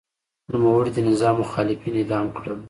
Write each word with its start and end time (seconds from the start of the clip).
نوموړي 0.51 0.91
د 0.93 0.99
نظام 1.09 1.35
مخالفین 1.43 1.93
اعدام 1.97 2.25
کړل. 2.37 2.59